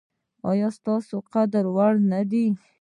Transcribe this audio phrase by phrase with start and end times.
[0.49, 2.45] ایا ستاسو قد لوړ نه دی؟